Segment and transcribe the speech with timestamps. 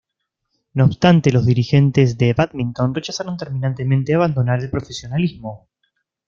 [0.73, 5.67] No obstante, los dirigentes de Badminton rechazaron terminantemente abandonar el profesionalismo.